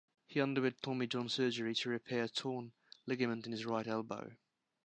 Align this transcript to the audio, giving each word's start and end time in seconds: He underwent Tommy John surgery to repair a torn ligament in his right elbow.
He 0.25 0.41
underwent 0.41 0.81
Tommy 0.81 1.05
John 1.05 1.29
surgery 1.29 1.75
to 1.75 1.89
repair 1.89 2.23
a 2.23 2.27
torn 2.27 2.71
ligament 3.05 3.45
in 3.45 3.51
his 3.51 3.67
right 3.67 3.85
elbow. 3.85 4.31